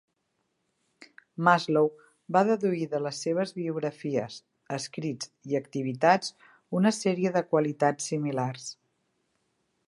[1.47, 1.89] Maslow
[2.37, 4.39] va deduir de les seves biografies,
[4.79, 6.33] escrits i activitats
[6.81, 8.67] una sèrie de qualitats similars.